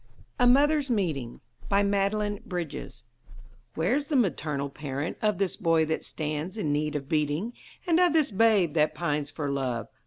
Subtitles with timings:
[0.39, 3.03] A MOTHERS' MEETING BY MADELINE BRIDGES
[3.75, 7.53] "Where's the maternal parent of This boy that stands in need of beating,
[7.85, 9.89] And of this babe that pines for love?"